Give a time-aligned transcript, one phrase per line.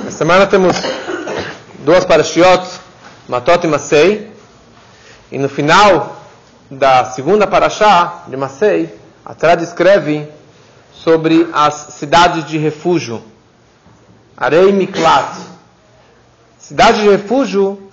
[0.00, 0.76] Essa semana temos
[1.80, 2.64] duas parashiot,
[3.28, 4.32] Matot e Masei.
[5.30, 6.16] E no final
[6.70, 8.94] da segunda parashá de Masei,
[9.24, 10.28] a Torá descreve
[10.92, 13.22] sobre as cidades de refúgio.
[14.36, 15.36] Arei Miklat.
[16.58, 17.90] Cidade de refúgio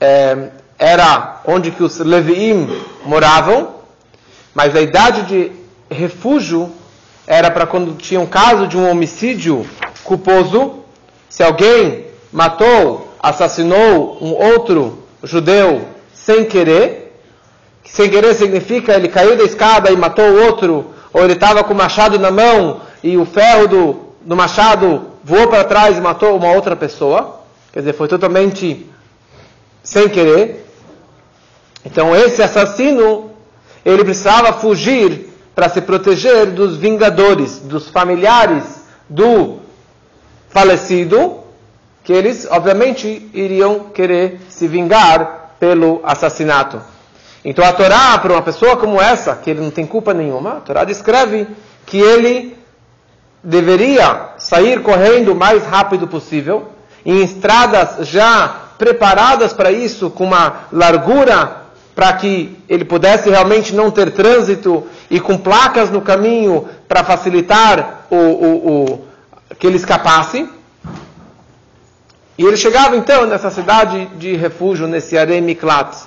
[0.00, 2.68] é, era onde que os Leviim
[3.04, 3.76] moravam,
[4.54, 5.52] mas a idade de
[5.90, 6.72] refúgio
[7.26, 9.66] era para quando tinha um caso de um homicídio
[10.02, 10.81] culposo,
[11.32, 15.80] se alguém matou, assassinou um outro judeu
[16.12, 17.18] sem querer,
[17.86, 21.72] sem querer significa ele caiu da escada e matou o outro, ou ele estava com
[21.72, 26.36] o machado na mão e o ferro do, do machado voou para trás e matou
[26.36, 27.40] uma outra pessoa,
[27.72, 28.86] quer dizer, foi totalmente
[29.82, 30.66] sem querer.
[31.82, 33.30] Então esse assassino,
[33.86, 39.61] ele precisava fugir para se proteger dos vingadores, dos familiares do
[40.52, 41.40] falecido,
[42.04, 46.80] que eles, obviamente, iriam querer se vingar pelo assassinato.
[47.44, 50.60] Então a Torá, para uma pessoa como essa, que ele não tem culpa nenhuma, a
[50.60, 51.46] Torá descreve
[51.86, 52.56] que ele
[53.42, 56.68] deveria sair correndo o mais rápido possível,
[57.04, 61.62] em estradas já preparadas para isso, com uma largura
[61.94, 68.06] para que ele pudesse realmente não ter trânsito e com placas no caminho para facilitar
[68.10, 69.04] o, o, o,
[69.62, 70.48] que ele escapasse.
[72.36, 75.98] E ele chegava então nessa cidade de refúgio, nesse Aremiklat.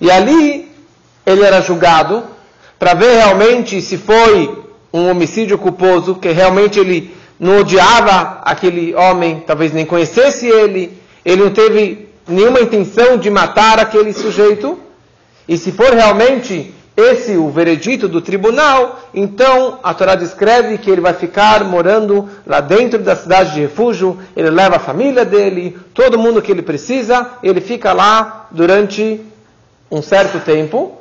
[0.00, 0.72] E ali
[1.26, 2.24] ele era julgado
[2.78, 9.44] para ver realmente se foi um homicídio culposo, que realmente ele não odiava aquele homem,
[9.46, 14.78] talvez nem conhecesse ele, ele não teve nenhuma intenção de matar aquele sujeito.
[15.46, 21.02] E se for realmente esse o veredito do tribunal, então a Torá descreve que ele
[21.02, 26.18] vai ficar morando lá dentro da cidade de refúgio, ele leva a família dele, todo
[26.18, 29.20] mundo que ele precisa, ele fica lá durante
[29.90, 30.96] um certo tempo.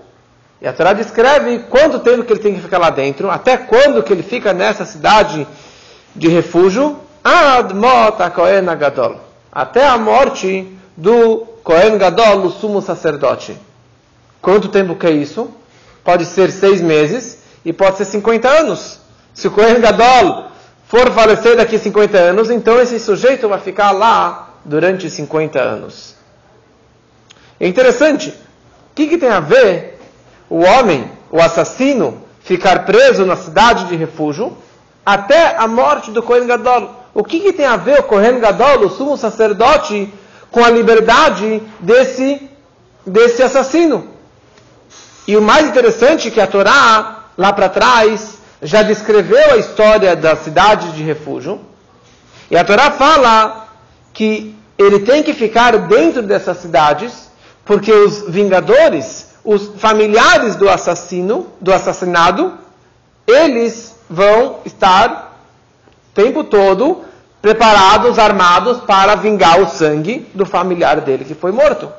[0.61, 4.03] E a Torá descreve quanto tempo que ele tem que ficar lá dentro, até quando
[4.03, 5.47] que ele fica nessa cidade
[6.13, 6.97] de refúgio,
[9.51, 13.57] até a morte do Kohen Gadol, o sumo sacerdote.
[14.41, 15.49] Quanto tempo que é isso?
[16.05, 18.99] Pode ser seis meses e pode ser 50 anos.
[19.33, 20.45] Se o Kohen Gadol
[20.87, 26.15] for falecer daqui a 50 anos, então esse sujeito vai ficar lá durante 50 anos.
[27.59, 28.29] É interessante.
[28.29, 29.99] O que, que tem a ver
[30.47, 34.55] o homem, o assassino, ficar preso na cidade de refúgio
[35.03, 37.03] até a morte do Kohen Gadol?
[37.15, 40.13] O que, que tem a ver o Kohen Gadol, o sumo sacerdote,
[40.51, 42.47] com a liberdade desse,
[43.05, 44.14] desse assassino?
[45.27, 50.15] E o mais interessante é que a Torá, lá para trás, já descreveu a história
[50.15, 51.61] da cidade de refúgio.
[52.49, 53.67] E a Torá fala
[54.13, 57.29] que ele tem que ficar dentro dessas cidades,
[57.63, 62.53] porque os vingadores, os familiares do assassino, do assassinado,
[63.27, 65.39] eles vão estar
[66.11, 67.03] o tempo todo
[67.41, 71.91] preparados, armados para vingar o sangue do familiar dele que foi morto.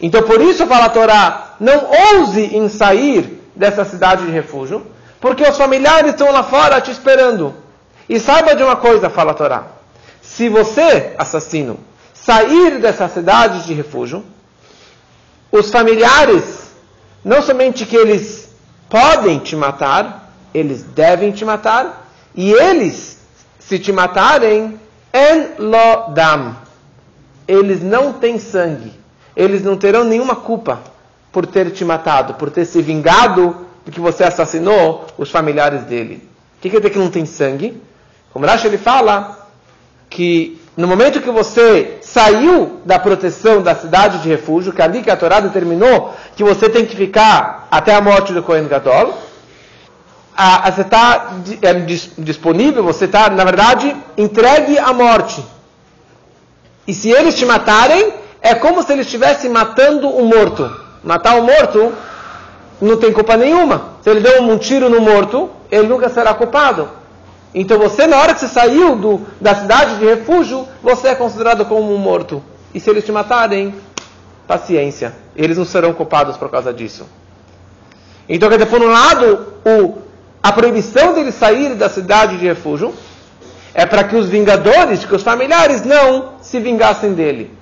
[0.00, 4.86] Então por isso fala a Torá, não ouse em sair dessa cidade de refúgio,
[5.20, 7.54] porque os familiares estão lá fora te esperando.
[8.08, 9.64] E saiba de uma coisa, fala a Torá.
[10.22, 11.78] Se você, assassino,
[12.14, 14.24] sair dessa cidade de refúgio,
[15.50, 16.70] os familiares,
[17.24, 18.48] não somente que eles
[18.88, 23.18] podem te matar, eles devem te matar, e eles,
[23.58, 24.78] se te matarem,
[25.12, 26.56] en lo dam,
[27.48, 28.98] eles não têm sangue
[29.38, 30.80] eles não terão nenhuma culpa
[31.30, 33.56] por ter te matado, por ter se vingado
[33.86, 36.28] de que você assassinou os familiares dele.
[36.56, 37.80] O que quer dizer que não tem sangue?
[38.32, 39.48] Como Rashi ele fala
[40.10, 45.10] que no momento que você saiu da proteção da cidade de refúgio, que ali que
[45.10, 49.16] a Torá determinou que você tem que ficar até a morte do Kohen Gadol,
[50.36, 51.32] a, a, você está
[51.62, 51.74] é,
[52.18, 55.44] disponível, você está, na verdade, entregue à morte.
[56.86, 60.70] E se eles te matarem, é como se ele estivesse matando um morto.
[61.02, 61.92] Matar um morto
[62.80, 63.94] não tem culpa nenhuma.
[64.02, 66.88] Se ele deu um tiro no morto, ele nunca será culpado.
[67.54, 71.64] Então você, na hora que você saiu do, da cidade de refúgio, você é considerado
[71.64, 72.42] como um morto.
[72.74, 73.74] E se eles te matarem,
[74.46, 75.14] paciência.
[75.34, 77.06] Eles não serão culpados por causa disso.
[78.28, 79.98] Então, quer dizer, por um lado, o,
[80.42, 82.94] a proibição dele sair da cidade de refúgio
[83.72, 87.57] é para que os vingadores, que os familiares não se vingassem dele.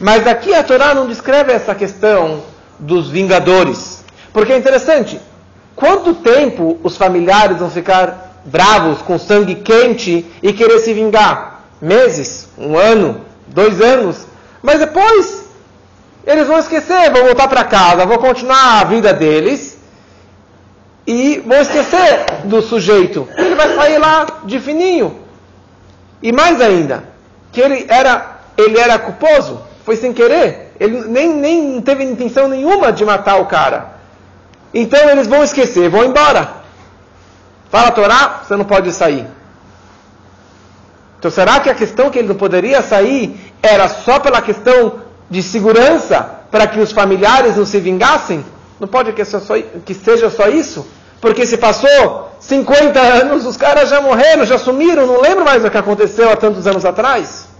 [0.00, 2.42] Mas aqui a Torá não descreve essa questão
[2.78, 4.04] dos vingadores.
[4.32, 5.20] Porque é interessante,
[5.76, 11.64] quanto tempo os familiares vão ficar bravos, com sangue quente e querer se vingar.
[11.80, 14.26] Meses, um ano, dois anos.
[14.62, 15.42] Mas depois
[16.26, 19.78] eles vão esquecer, vão voltar para casa, vão continuar a vida deles
[21.06, 23.28] e vão esquecer do sujeito.
[23.36, 25.20] Ele vai sair lá de fininho.
[26.22, 27.04] E mais ainda,
[27.50, 30.72] que ele era, ele era culposo, foi sem querer.
[30.78, 33.92] Ele nem, nem teve intenção nenhuma de matar o cara.
[34.72, 36.62] Então eles vão esquecer, vão embora.
[37.70, 39.26] Fala a Torá, você não pode sair.
[41.18, 45.00] Então será que a questão que ele não poderia sair era só pela questão
[45.30, 46.20] de segurança,
[46.50, 48.44] para que os familiares não se vingassem?
[48.78, 49.38] Não pode que, só,
[49.84, 50.86] que seja só isso?
[51.20, 55.70] Porque se passou 50 anos, os caras já morreram, já sumiram, não lembro mais o
[55.70, 57.51] que aconteceu há tantos anos atrás.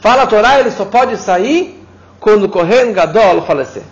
[0.00, 1.86] Fala a Torá, ele só pode sair
[2.18, 3.82] quando o Kohen Gadol falecer.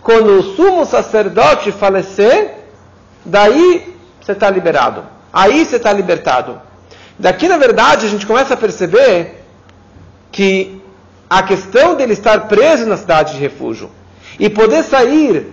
[0.00, 2.54] Quando o sumo sacerdote falecer,
[3.24, 5.04] daí você está liberado.
[5.32, 6.60] Aí você está libertado.
[7.18, 9.44] Daqui, na verdade, a gente começa a perceber
[10.30, 10.80] que
[11.28, 13.90] a questão dele estar preso na cidade de refúgio
[14.38, 15.52] e poder sair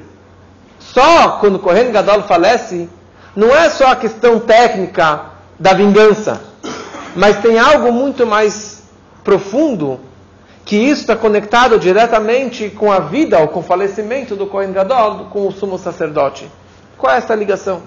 [0.79, 2.89] só quando o Kohen Gadol falece,
[3.35, 5.25] não é só a questão técnica
[5.59, 6.41] da vingança,
[7.15, 8.80] mas tem algo muito mais
[9.23, 9.99] profundo
[10.65, 15.25] que isso está conectado diretamente com a vida ou com o falecimento do Kohen Gadol,
[15.25, 16.49] com o sumo sacerdote.
[16.97, 17.81] Qual é essa ligação?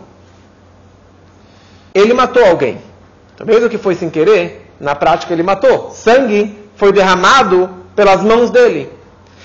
[1.94, 2.78] ele matou alguém.
[3.44, 5.92] Mesmo que foi sem querer, na prática ele matou.
[5.92, 8.90] Sangue foi derramado pelas mãos dele.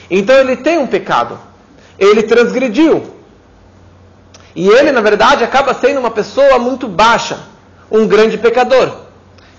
[0.10, 1.40] Então ele tem um pecado.
[1.98, 3.14] Ele transgrediu.
[4.56, 7.40] E ele, na verdade, acaba sendo uma pessoa muito baixa,
[7.92, 9.02] um grande pecador.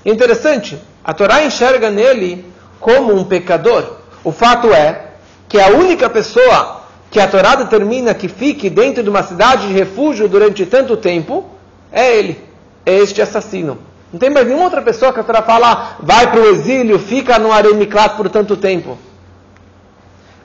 [0.05, 2.45] Interessante, a Torá enxerga nele
[2.79, 3.97] como um pecador.
[4.23, 5.07] O fato é
[5.49, 9.73] que a única pessoa que a Torá determina que fique dentro de uma cidade de
[9.75, 11.47] refúgio durante tanto tempo
[11.91, 12.51] é ele
[12.85, 13.79] é este assassino.
[14.13, 17.39] Não tem mais nenhuma outra pessoa que a Torá fala, vai para o exílio, fica
[17.39, 18.99] no Aremiklat por tanto tempo.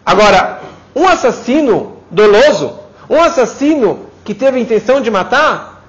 [0.06, 0.60] Agora,
[0.96, 2.80] um assassino doloso,
[3.10, 5.84] um assassino que teve a intenção de matar,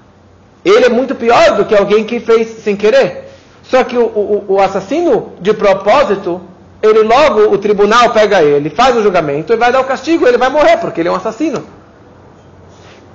[0.65, 3.26] ele é muito pior do que alguém que fez sem querer.
[3.69, 6.41] Só que o, o, o assassino, de propósito,
[6.81, 10.37] ele logo, o tribunal pega ele, faz o julgamento e vai dar o castigo, ele
[10.37, 11.63] vai morrer, porque ele é um assassino.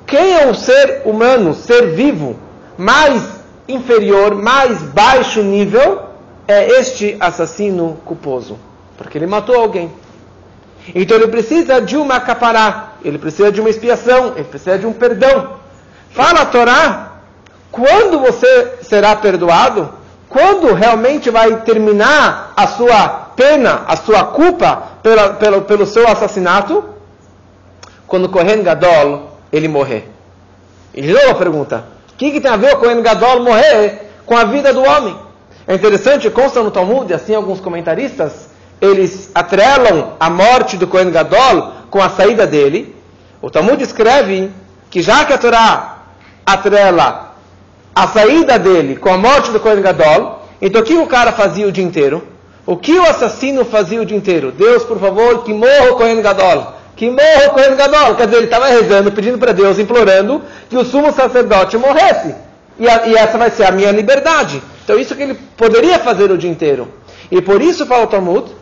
[0.07, 2.37] Quem é um ser humano, ser vivo,
[2.77, 3.23] mais
[3.67, 6.03] inferior, mais baixo nível,
[6.47, 8.59] é este assassino culposo.
[8.99, 9.91] Porque ele matou alguém.
[10.95, 14.93] Então ele precisa de uma capará, ele precisa de uma expiação, ele precisa de um
[14.93, 15.55] perdão.
[16.11, 17.13] Fala a Torá,
[17.71, 20.02] quando você será perdoado?
[20.32, 23.06] Quando realmente vai terminar a sua
[23.37, 26.82] pena, a sua culpa pela, pelo, pelo seu assassinato?
[28.06, 30.11] Quando Kohen Gadol ele morrer.
[30.94, 31.84] E de novo a pergunta:
[32.14, 35.14] o que, que, tem a ver o Kohen Gadol morrer com a vida do homem?
[35.67, 38.49] É interessante, consta no Talmud, assim alguns comentaristas,
[38.81, 42.96] eles atrelam a morte do Kohen Gadol com a saída dele.
[43.43, 44.50] O Talmud escreve
[44.88, 45.99] que já que a Torá
[46.46, 47.31] atrela
[47.94, 51.67] a saída dele com a morte do Kohen Gadol, então o que o cara fazia
[51.67, 52.23] o dia inteiro?
[52.65, 54.53] O que o assassino fazia o dia inteiro?
[54.53, 58.15] Deus, por favor, que morra o Kohen Gadol que morra o Kohen Gadol.
[58.15, 62.35] Quer dizer, ele estava rezando, pedindo para Deus, implorando que o sumo sacerdote morresse.
[62.79, 64.62] E, a, e, essa vai ser a minha liberdade.
[64.85, 66.89] Então, isso que ele poderia fazer o dia inteiro.
[67.31, 68.53] E por isso fala o Talmud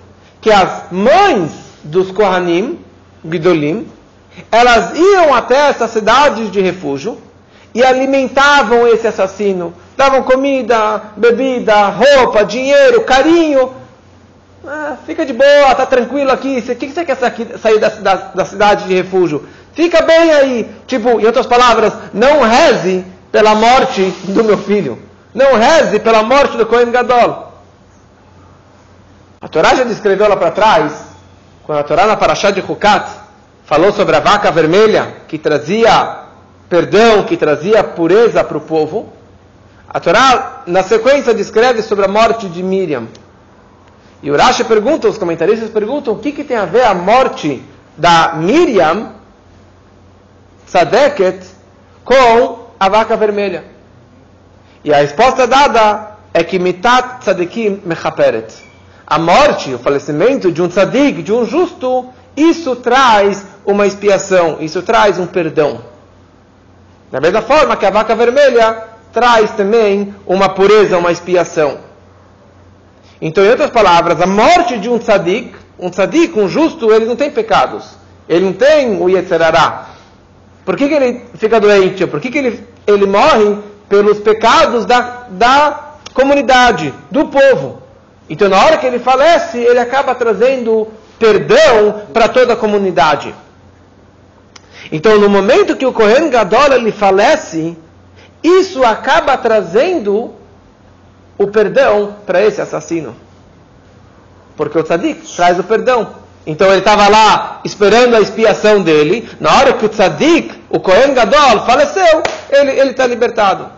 [0.41, 1.51] que as mães
[1.85, 2.79] dos Kohanim,
[3.31, 3.87] Gidolim,
[4.51, 7.19] elas iam até essa cidade de refúgio
[7.75, 9.73] e alimentavam esse assassino.
[9.97, 13.81] Davam comida, bebida, roupa, dinheiro, carinho
[14.67, 16.59] ah, fica de boa, tá tranquilo aqui.
[16.59, 19.49] O que, que você quer sair da, da, da, cidade de refúgio?
[19.73, 20.71] Fica bem aí.
[20.87, 24.99] Tipo, em outras palavras, não reze pela morte do meu filho.
[25.35, 27.53] Não reze pela morte do Cohen Gadol.
[29.41, 30.93] A Torá já descreveu lá para trás,
[31.65, 33.09] quando a Torá na Parashá de Hukat
[33.65, 36.20] falou sobre a vaca vermelha que trazia
[36.71, 39.13] perdão, que trazia pureza para o povo.
[39.89, 43.09] A Torá, na sequência, descreve sobre a morte de Miriam.
[44.23, 47.63] E o Rashi pergunta, os comentaristas perguntam, o que, que tem a ver a morte
[47.97, 49.15] da Miriam,
[50.67, 51.45] Sadeket,
[52.05, 53.65] com a vaca vermelha?
[54.85, 58.55] E a resposta dada é que mitat tzadikim mechaperet.
[59.05, 64.81] A morte, o falecimento de um tzadik, de um justo, isso traz uma expiação, isso
[64.83, 65.90] traz um perdão.
[67.11, 71.79] Da mesma forma que a vaca vermelha traz também uma pureza, uma expiação.
[73.21, 77.17] Então, em outras palavras, a morte de um tzadik, um tzadik, um justo, ele não
[77.17, 77.97] tem pecados.
[78.29, 79.89] Ele não tem o Yetzerará.
[80.65, 82.07] Por que, que ele fica doente?
[82.07, 83.59] Por que, que ele, ele morre
[83.91, 87.83] pelos pecados da, da comunidade, do povo.
[88.29, 90.87] Então, na hora que ele falece, ele acaba trazendo
[91.19, 93.35] perdão para toda a comunidade.
[94.93, 97.77] Então, no momento que o Kohen Gadol ele falece,
[98.43, 100.35] isso acaba trazendo
[101.39, 103.15] o perdão para esse assassino.
[104.57, 106.09] Porque o tzadik traz o perdão.
[106.47, 109.29] Então ele estava lá esperando a expiação dele.
[109.39, 113.69] Na hora que o tzadik, o Kohen Gadol, faleceu, ele está libertado.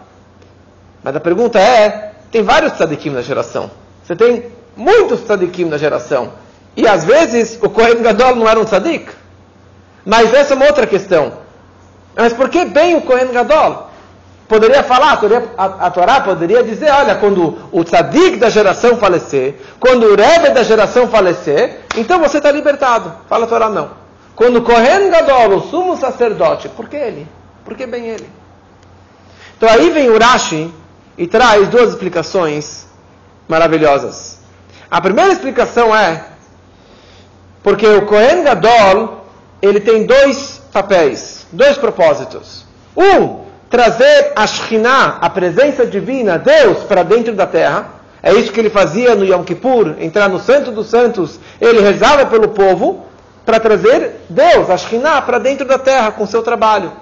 [1.02, 3.70] Mas a pergunta é: tem vários tzadikim na geração.
[4.02, 6.32] Você tem muitos tzadikim na geração.
[6.76, 9.10] E às vezes o Kohen Gadol não era um tzadik.
[10.04, 11.32] Mas essa é uma outra questão.
[12.14, 13.90] Mas por que bem o Kohen Gadol?
[14.48, 15.18] Poderia falar,
[15.56, 20.50] a, a Torá poderia dizer, olha, quando o tzadik da geração falecer, quando o Rebbe
[20.50, 23.14] da geração falecer, então você está libertado.
[23.28, 23.90] Fala a Torá, não.
[24.36, 27.26] Quando o Kohen Gadol, o sumo sacerdote, por que ele?
[27.64, 28.28] Por que bem ele?
[29.56, 30.70] Então aí vem o Rashi
[31.16, 32.86] e traz duas explicações
[33.48, 34.38] maravilhosas.
[34.90, 36.24] A primeira explicação é
[37.62, 39.21] porque o Kohen Gadol
[39.62, 42.66] ele tem dois papéis, dois propósitos.
[42.96, 48.02] Um, trazer a Shekhinah, a presença divina, Deus, para dentro da terra.
[48.20, 51.38] É isso que ele fazia no Yom Kippur, entrar no Santo dos Santos.
[51.60, 53.06] Ele rezava pelo povo
[53.46, 56.92] para trazer Deus, a Shekhinah, para dentro da terra com seu trabalho.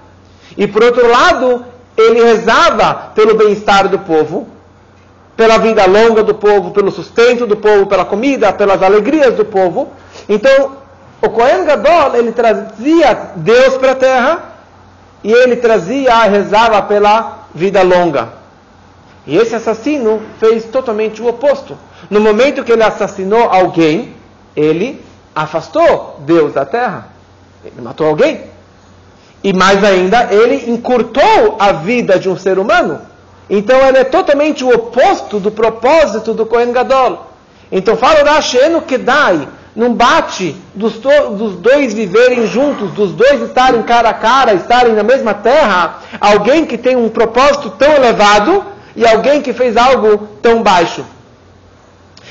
[0.56, 1.64] E por outro lado,
[1.96, 4.48] ele rezava pelo bem-estar do povo,
[5.36, 9.88] pela vida longa do povo, pelo sustento do povo, pela comida, pelas alegrias do povo.
[10.28, 10.79] Então,
[11.22, 14.42] o Kohen Gadol, ele trazia Deus para a terra
[15.22, 18.28] e ele trazia, rezava pela vida longa.
[19.26, 21.76] E esse assassino fez totalmente o oposto.
[22.08, 24.14] No momento que ele assassinou alguém,
[24.56, 27.08] ele afastou Deus da terra.
[27.62, 28.44] Ele matou alguém.
[29.44, 33.00] E mais ainda, ele encurtou a vida de um ser humano.
[33.48, 37.26] Então ele é totalmente o oposto do propósito do Kohen Gadol.
[37.70, 38.58] Então fala Rashi,
[38.88, 44.54] que dai não bate dos, dos, dois viverem juntos, dos dois estarem cara a cara,
[44.54, 48.64] estarem na mesma terra, alguém que tem um propósito tão elevado
[48.96, 51.04] e alguém que fez algo tão baixo.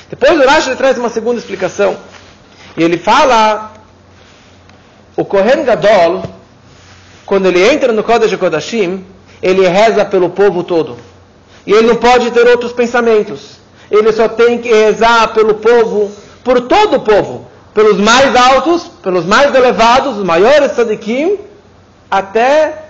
[0.10, 1.96] Depois o Rashi traz uma segunda explicação.
[2.75, 3.74] E ele fala,
[5.15, 6.24] o Kohen Gadol,
[7.25, 9.05] quando ele entra no Kodesh Kodashim,
[9.41, 10.98] ele reza pelo povo todo.
[11.65, 13.60] E ele não pode ter outros pensamentos.
[13.89, 16.12] Ele só tem que rezar pelo povo
[16.43, 21.38] por todo o povo, pelos mais altos, pelos mais elevados, os maiores sadiquim,
[22.10, 22.86] até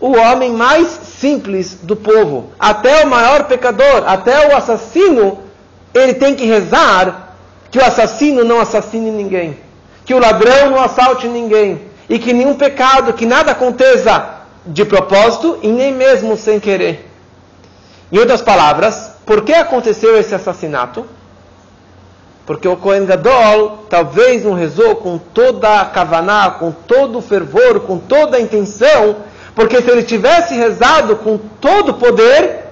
[0.00, 5.40] o homem mais simples do povo, até o maior pecador, até o assassino,
[5.92, 7.36] ele tem que rezar
[7.70, 9.58] que o assassino não assassine ninguém,
[10.04, 15.58] que o ladrão não assalte ninguém, e que nenhum pecado, que nada aconteça de propósito
[15.62, 17.08] e nem mesmo sem querer.
[18.10, 21.06] Em outras palavras, por que aconteceu esse assassinato?
[22.50, 27.78] Porque o Kohen Gadol talvez não rezou com toda a kavaná, com todo o fervor,
[27.78, 29.18] com toda a intenção,
[29.54, 32.64] porque se ele tivesse rezado com todo o poder,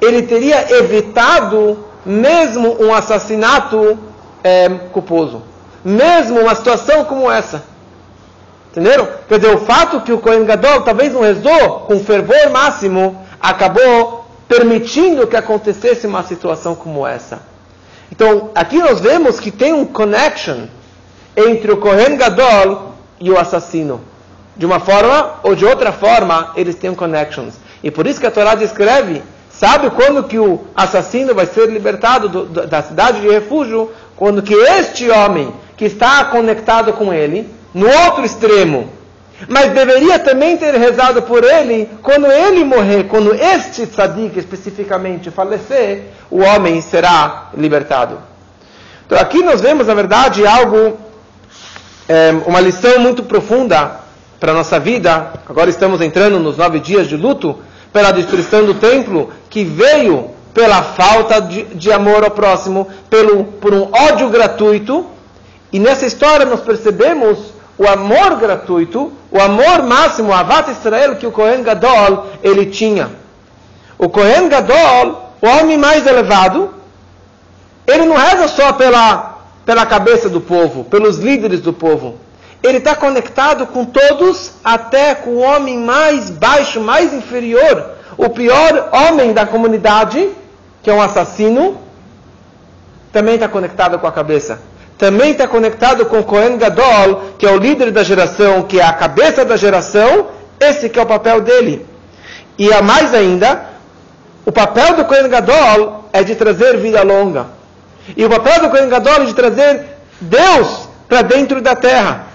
[0.00, 3.98] ele teria evitado mesmo um assassinato
[4.44, 5.42] é, culposo.
[5.84, 7.64] Mesmo uma situação como essa.
[8.70, 9.08] Entenderam?
[9.28, 14.24] Quer dizer, o fato que o Kohen Gadol talvez não rezou com fervor máximo, acabou
[14.46, 17.55] permitindo que acontecesse uma situação como essa.
[18.16, 20.68] Então, aqui nós vemos que tem um connection
[21.36, 24.00] entre o Kohen Gadol e o assassino.
[24.56, 27.56] De uma forma ou de outra forma, eles têm connections.
[27.82, 32.30] E por isso que a Torá descreve, sabe quando que o assassino vai ser libertado
[32.30, 33.92] do, da cidade de refúgio?
[34.16, 38.88] Quando que este homem que está conectado com ele, no outro extremo,
[39.48, 46.04] mas deveria também ter rezado por ele quando ele morrer, quando este tzadik especificamente falecer,
[46.30, 48.18] o homem será libertado.
[49.06, 50.98] Então aqui nós vemos, na verdade, algo,
[52.08, 54.00] é, uma lição muito profunda
[54.40, 55.32] para a nossa vida.
[55.48, 57.58] Agora estamos entrando nos nove dias de luto
[57.92, 63.74] pela destruição do templo, que veio pela falta de, de amor ao próximo, pelo, por
[63.74, 65.06] um ódio gratuito.
[65.70, 71.32] E nessa história nós percebemos o amor gratuito, o amor máximo, Avat Israel que o
[71.32, 73.10] Kohen Gadol ele tinha.
[73.98, 76.74] O Kohen Gadol, o homem mais elevado,
[77.86, 82.18] ele não reza só pela, pela cabeça do povo, pelos líderes do povo.
[82.62, 88.88] Ele está conectado com todos, até com o homem mais baixo, mais inferior, o pior
[88.92, 90.30] homem da comunidade,
[90.82, 91.78] que é um assassino,
[93.12, 94.60] também está conectado com a cabeça
[94.98, 98.92] também está conectado com Cohen Gadol, que é o líder da geração, que é a
[98.92, 101.84] cabeça da geração, esse que é o papel dele.
[102.58, 103.66] E a mais ainda,
[104.44, 107.46] o papel do Kohen Gadol é de trazer vida longa.
[108.16, 109.84] E o papel do Kohen Gadol é de trazer
[110.20, 112.26] Deus para dentro da terra.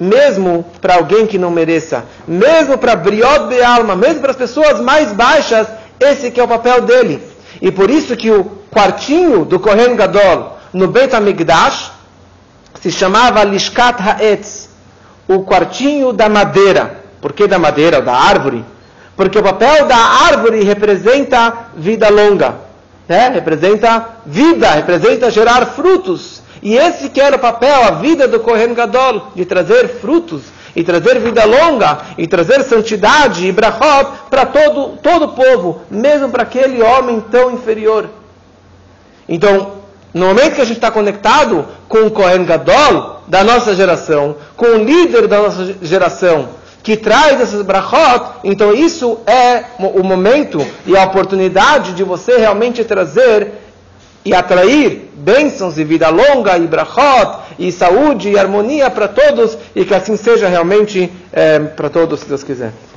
[0.00, 2.04] Mesmo para alguém que não mereça.
[2.26, 3.94] Mesmo para Briot de alma.
[3.94, 5.68] Mesmo para as pessoas mais baixas.
[6.00, 7.22] Esse que é o papel dele.
[7.62, 11.92] E por isso que o quartinho do Kohen Gadol no Beit HaMikdash
[12.80, 14.68] se chamava Lishkat Ha'etz.
[15.26, 17.02] O quartinho da madeira.
[17.22, 18.02] Por que da madeira?
[18.02, 18.62] Da árvore?
[19.16, 22.56] Porque o papel da árvore representa vida longa.
[23.08, 23.28] Né?
[23.28, 26.42] Representa vida, representa gerar frutos.
[26.60, 30.42] E esse que era o papel, a vida do Kohen Gadol, de trazer frutos,
[30.74, 36.30] e trazer vida longa, e trazer santidade e brachot para todo, todo o povo, mesmo
[36.30, 38.08] para aquele homem tão inferior.
[39.28, 39.83] Então,
[40.14, 44.66] no momento que a gente está conectado com o Kohen Gadol da nossa geração, com
[44.66, 46.50] o líder da nossa geração,
[46.84, 52.84] que traz esses brachot, então isso é o momento e a oportunidade de você realmente
[52.84, 53.52] trazer
[54.24, 59.84] e atrair bênçãos e vida longa e brachot e saúde e harmonia para todos e
[59.84, 62.72] que assim seja realmente é, para todos, se Deus quiser.